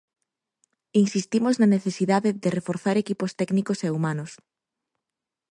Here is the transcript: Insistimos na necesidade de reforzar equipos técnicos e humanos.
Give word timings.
Insistimos 1.03 1.55
na 1.57 1.71
necesidade 1.75 2.29
de 2.43 2.49
reforzar 2.57 2.95
equipos 2.97 3.31
técnicos 3.39 3.79
e 3.87 3.89
humanos. 3.95 4.31